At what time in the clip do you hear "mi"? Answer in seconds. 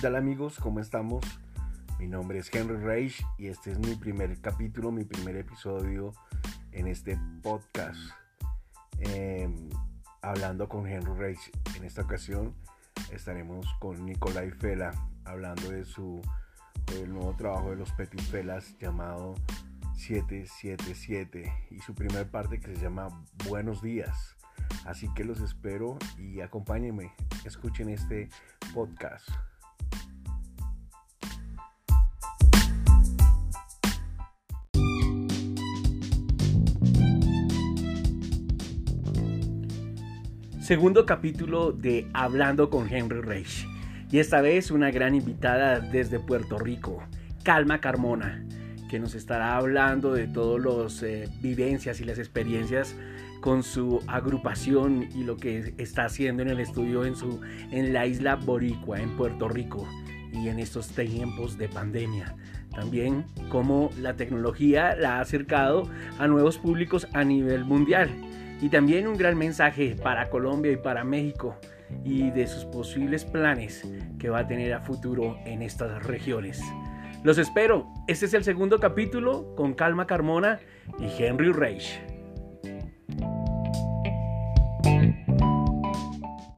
1.98-2.06, 3.78-3.96, 4.90-5.04